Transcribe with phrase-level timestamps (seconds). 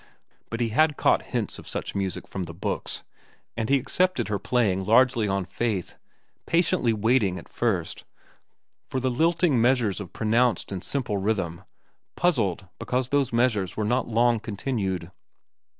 [0.49, 3.03] But he had caught hints of such music from the books,
[3.55, 5.95] and he accepted her playing largely on faith,
[6.47, 8.03] patiently waiting, at first,
[8.87, 11.65] for the lilting measures of pronounced and simple rhythm,
[12.15, 15.11] puzzled because those measures were not long continued.